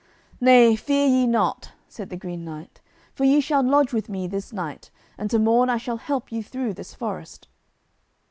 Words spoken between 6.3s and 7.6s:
you through this forest."